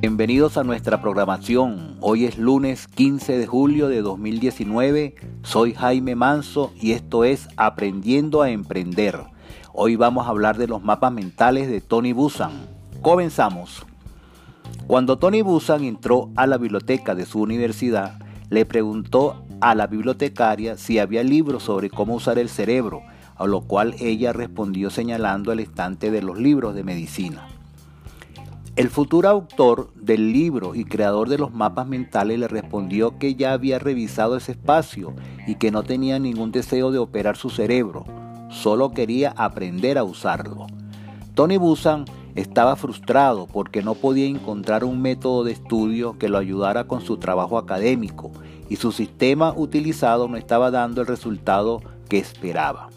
[0.00, 1.96] Bienvenidos a nuestra programación.
[2.00, 5.14] Hoy es lunes 15 de julio de 2019.
[5.42, 9.24] Soy Jaime Manso y esto es Aprendiendo a Emprender.
[9.72, 12.52] Hoy vamos a hablar de los mapas mentales de Tony Busan.
[13.02, 13.84] Comenzamos.
[14.86, 18.18] Cuando Tony Busan entró a la biblioteca de su universidad,
[18.48, 23.02] le preguntó a la bibliotecaria si había libros sobre cómo usar el cerebro,
[23.40, 27.48] a lo cual ella respondió señalando el estante de los libros de medicina.
[28.76, 33.54] El futuro autor del libro y creador de los mapas mentales le respondió que ya
[33.54, 35.14] había revisado ese espacio
[35.46, 38.04] y que no tenía ningún deseo de operar su cerebro,
[38.50, 40.66] solo quería aprender a usarlo.
[41.34, 46.84] Tony Busan estaba frustrado porque no podía encontrar un método de estudio que lo ayudara
[46.84, 48.32] con su trabajo académico
[48.68, 51.80] y su sistema utilizado no estaba dando el resultado
[52.10, 52.90] que esperaba.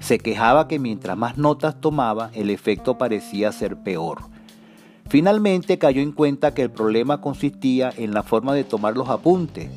[0.00, 4.18] Se quejaba que mientras más notas tomaba, el efecto parecía ser peor.
[5.08, 9.70] Finalmente cayó en cuenta que el problema consistía en la forma de tomar los apuntes,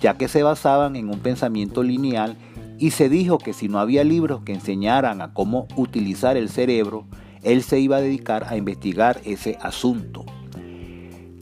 [0.00, 2.36] ya que se basaban en un pensamiento lineal
[2.78, 7.06] y se dijo que si no había libros que enseñaran a cómo utilizar el cerebro,
[7.42, 10.24] él se iba a dedicar a investigar ese asunto.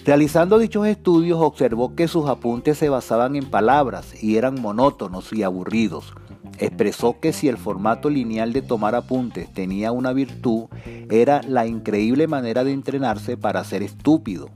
[0.04, 5.42] Realizando dichos estudios observó que sus apuntes se basaban en palabras y eran monótonos y
[5.42, 6.14] aburridos.
[6.58, 10.66] Expresó que si el formato lineal de tomar apuntes tenía una virtud,
[11.10, 14.50] era la increíble manera de entrenarse para ser estúpido.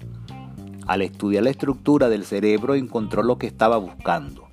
[0.87, 4.49] Al estudiar la estructura del cerebro encontró lo que estaba buscando.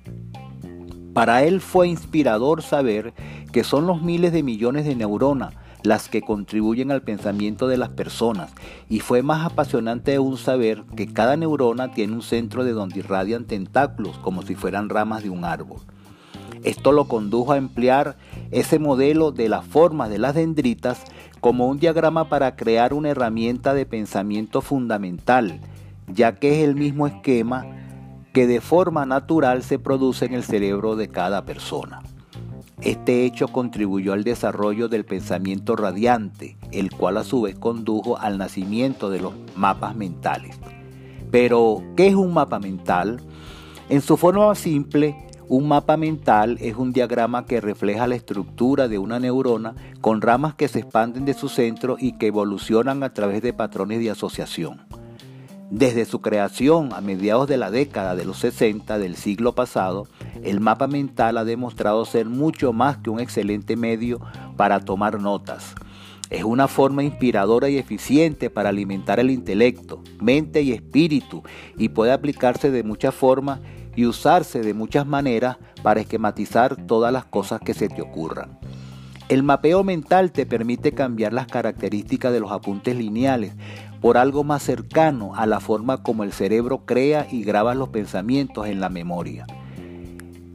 [1.12, 3.14] Para él fue inspirador saber
[3.52, 7.88] que son los miles de millones de neuronas las que contribuyen al pensamiento de las
[7.88, 8.52] personas,
[8.88, 13.44] y fue más apasionante aún saber que cada neurona tiene un centro de donde irradian
[13.44, 15.80] tentáculos como si fueran ramas de un árbol.
[16.62, 18.16] Esto lo condujo a emplear
[18.50, 21.02] ese modelo de las formas de las dendritas
[21.40, 25.60] como un diagrama para crear una herramienta de pensamiento fundamental,
[26.06, 27.66] ya que es el mismo esquema
[28.32, 32.02] que de forma natural se produce en el cerebro de cada persona.
[32.80, 38.38] Este hecho contribuyó al desarrollo del pensamiento radiante, el cual a su vez condujo al
[38.38, 40.58] nacimiento de los mapas mentales.
[41.30, 43.20] Pero, ¿qué es un mapa mental?
[43.88, 45.14] En su forma simple,
[45.50, 50.54] un mapa mental es un diagrama que refleja la estructura de una neurona con ramas
[50.54, 54.86] que se expanden de su centro y que evolucionan a través de patrones de asociación.
[55.68, 60.06] Desde su creación a mediados de la década de los 60 del siglo pasado,
[60.44, 64.20] el mapa mental ha demostrado ser mucho más que un excelente medio
[64.56, 65.74] para tomar notas.
[66.30, 71.42] Es una forma inspiradora y eficiente para alimentar el intelecto, mente y espíritu
[71.76, 73.58] y puede aplicarse de muchas formas
[73.96, 78.58] y usarse de muchas maneras para esquematizar todas las cosas que se te ocurran.
[79.28, 83.52] El mapeo mental te permite cambiar las características de los apuntes lineales
[84.00, 88.66] por algo más cercano a la forma como el cerebro crea y graba los pensamientos
[88.66, 89.46] en la memoria.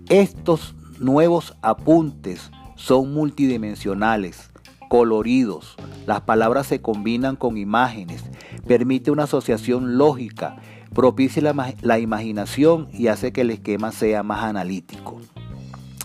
[0.09, 4.51] Estos nuevos apuntes son multidimensionales,
[4.90, 5.75] coloridos,
[6.06, 8.24] las palabras se combinan con imágenes,
[8.68, 10.57] permite una asociación lógica,
[10.95, 15.17] propicia la, imaginación y hace que el esquema sea más analítico.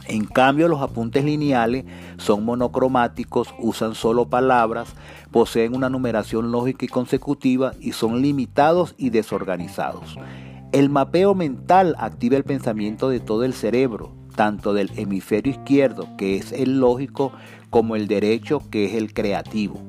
[0.08, 1.84] En cambio, los apuntes lineales
[2.18, 4.88] son monocromáticos, usan solo palabras,
[5.30, 10.18] poseen una numeración lógica y consecutiva y son limitados y desorganizados.
[10.72, 16.36] El mapeo mental activa el pensamiento de todo el cerebro, tanto del hemisferio izquierdo, que
[16.36, 17.30] es el lógico,
[17.70, 19.80] como el derecho, que es el creativo.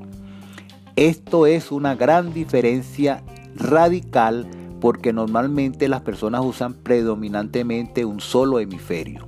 [0.96, 3.24] Esto es una gran diferencia
[3.56, 4.46] radical
[4.82, 9.26] porque normalmente las personas usan predominantemente un solo hemisferio.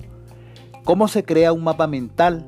[0.84, 2.46] ¿Cómo se crea un mapa mental?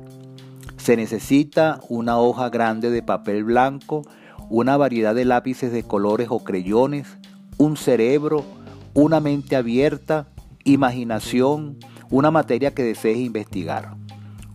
[0.76, 4.02] Se necesita una hoja grande de papel blanco,
[4.50, 7.16] una variedad de lápices de colores o creyones,
[7.56, 8.44] un cerebro,
[8.92, 10.28] una mente abierta,
[10.64, 11.78] imaginación,
[12.10, 13.96] una materia que desees investigar.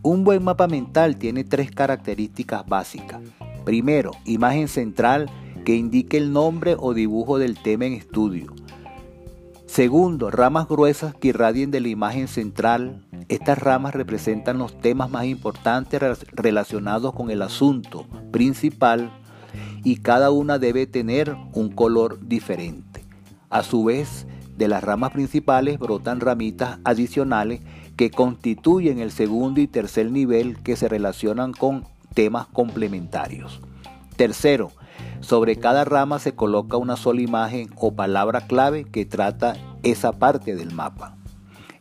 [0.03, 3.21] Un buen mapa mental tiene tres características básicas.
[3.63, 5.29] Primero, imagen central
[5.63, 8.53] que indique el nombre o dibujo del tema en estudio.
[9.65, 13.05] Segundo, ramas gruesas que irradien de la imagen central.
[13.29, 16.01] Estas ramas representan los temas más importantes
[16.33, 19.11] relacionados con el asunto principal
[19.83, 23.05] y cada una debe tener un color diferente.
[23.49, 24.27] A su vez,
[24.57, 27.61] de las ramas principales brotan ramitas adicionales
[27.95, 33.61] que constituyen el segundo y tercer nivel que se relacionan con temas complementarios.
[34.17, 34.71] Tercero,
[35.21, 40.55] sobre cada rama se coloca una sola imagen o palabra clave que trata esa parte
[40.55, 41.15] del mapa.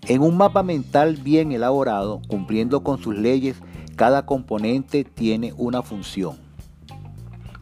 [0.06, 3.56] En un mapa mental bien elaborado, cumpliendo con sus leyes,
[3.96, 6.36] cada componente tiene una función.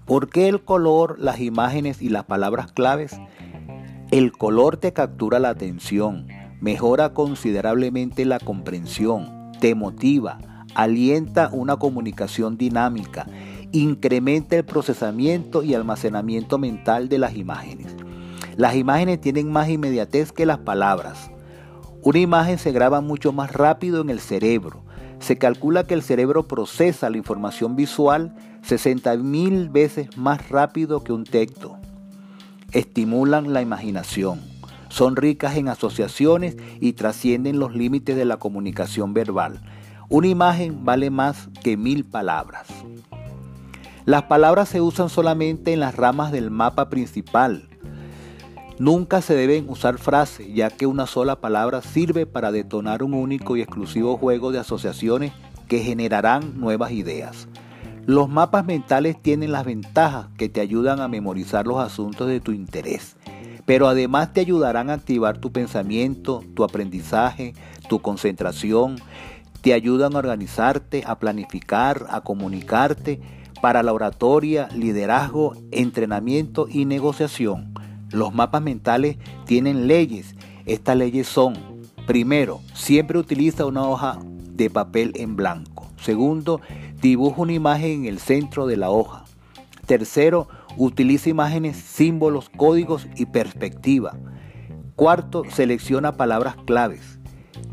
[0.04, 3.20] ¿Por qué el color, las imágenes y las palabras claves?
[4.10, 6.28] El color te captura la atención,
[6.60, 10.38] mejora considerablemente la comprensión, te motiva,
[10.74, 13.26] alienta una comunicación dinámica,
[13.72, 17.94] incrementa el procesamiento y almacenamiento mental de las imágenes.
[18.56, 21.30] Las imágenes tienen más inmediatez que las palabras.
[22.02, 24.82] Una imagen se graba mucho más rápido en el cerebro.
[25.20, 31.12] Se calcula que el cerebro procesa la información visual 60 mil veces más rápido que
[31.12, 31.76] un texto.
[32.72, 34.40] Estimulan la imaginación.
[34.88, 39.60] Son ricas en asociaciones y trascienden los límites de la comunicación verbal.
[40.08, 42.66] Una imagen vale más que mil palabras.
[44.08, 47.68] Las palabras se usan solamente en las ramas del mapa principal,
[48.78, 53.54] Nunca se deben usar frases, ya que una sola palabra sirve para detonar un único
[53.54, 55.32] y exclusivo juego de asociaciones
[55.66, 57.48] que generarán nuevas ideas.
[58.06, 62.52] Los mapas mentales tienen las ventajas que te ayudan a memorizar los asuntos de tu
[62.52, 63.16] interés,
[63.66, 67.52] pero además te ayudarán a activar tu pensamiento, tu aprendizaje,
[67.90, 68.96] tu concentración,
[69.60, 73.20] te ayudan a organizarte, a planificar, a comunicarte
[73.60, 77.74] para la oratoria, liderazgo, entrenamiento y negociación.
[78.10, 79.16] Los mapas mentales
[79.46, 80.34] tienen leyes.
[80.66, 81.54] Estas leyes son,
[82.06, 84.18] primero, siempre utiliza una hoja
[84.52, 85.86] de papel en blanco.
[86.00, 86.60] Segundo,
[87.00, 89.24] dibuja una imagen en el centro de la hoja.
[89.86, 94.16] Tercero, utiliza imágenes, símbolos, códigos y perspectiva.
[94.96, 97.18] Cuarto, selecciona palabras claves.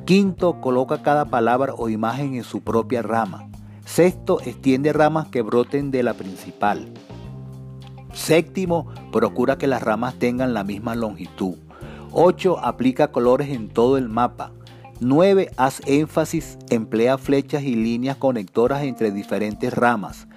[0.06, 3.48] Quinto, coloca cada palabra o imagen en su propia rama.
[3.96, 6.92] Sexto, extiende ramas que broten de la principal.
[8.12, 11.56] Séptimo, procura que las ramas tengan la misma longitud.
[12.12, 12.60] 8.
[12.60, 14.52] Aplica colores en todo el mapa.
[15.00, 15.50] 9.
[15.56, 20.28] Haz énfasis, emplea flechas y líneas conectoras entre diferentes ramas.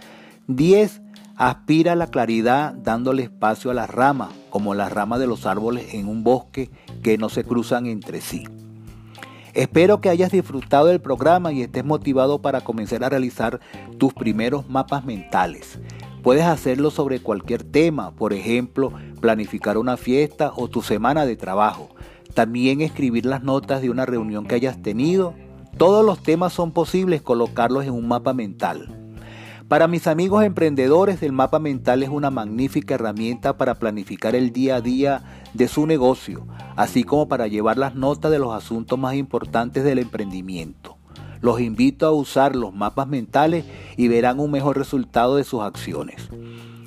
[0.46, 1.02] 10.
[1.34, 6.06] Aspira la claridad dándole espacio a las ramas, como las ramas de los árboles en
[6.06, 6.70] un bosque
[7.02, 8.44] que no se cruzan entre sí.
[9.58, 13.58] Espero que hayas disfrutado del programa y estés motivado para comenzar a realizar
[13.98, 15.80] tus primeros mapas mentales.
[16.22, 21.88] Puedes hacerlo sobre cualquier tema, por ejemplo, planificar una fiesta o tu semana de trabajo.
[22.34, 25.34] También escribir las notas de una reunión que hayas tenido.
[25.76, 28.94] Todos los temas son posibles colocarlos en un mapa mental.
[29.66, 34.76] Para mis amigos emprendedores, el mapa mental es una magnífica herramienta para planificar el día
[34.76, 36.46] a día de su negocio,
[36.76, 40.96] así como para llevar las notas de los asuntos más importantes del emprendimiento.
[41.40, 43.64] Los invito a usar los mapas mentales
[43.96, 46.30] y verán un mejor resultado de sus acciones.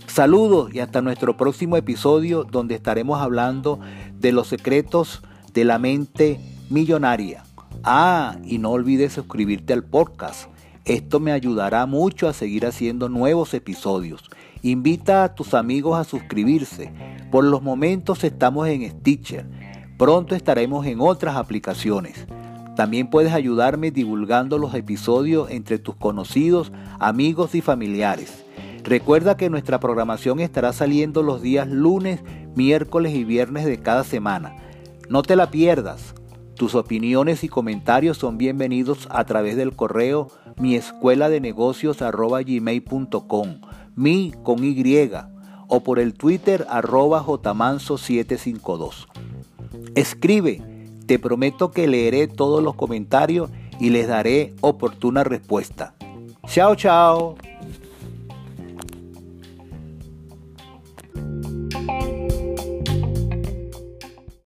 [0.08, 3.80] Saludos y hasta nuestro próximo episodio donde estaremos hablando
[4.20, 5.22] de los secretos
[5.54, 6.40] de la mente
[6.70, 7.44] millonaria.
[7.84, 10.50] Ah, y no olvides suscribirte al podcast.
[10.86, 14.30] Esto me ayudará mucho a seguir haciendo nuevos episodios.
[14.64, 16.94] Invita a tus amigos a suscribirse.
[17.32, 19.48] Por los momentos estamos en Stitcher.
[19.98, 22.28] Pronto estaremos en otras aplicaciones.
[22.76, 28.46] También puedes ayudarme divulgando los episodios entre tus conocidos, amigos y familiares.
[28.84, 32.22] Recuerda que nuestra programación estará saliendo los días lunes,
[32.56, 34.56] miércoles y viernes de cada semana.
[35.10, 36.14] No te la pierdas.
[36.56, 40.28] Tus opiniones y comentarios son bienvenidos a través del correo
[40.58, 42.04] mi escuela de negocios
[44.02, 45.10] mi con Y,
[45.68, 49.08] o por el Twitter arroba jmanso752.
[49.96, 50.62] Escribe
[51.06, 55.94] te prometo que leeré todos los comentarios y les daré oportuna respuesta.
[56.48, 57.36] Chao, chao.